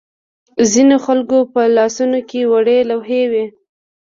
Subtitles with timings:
[0.71, 3.45] ځینو خلکو په لاسونو کې وړې لوحې وې.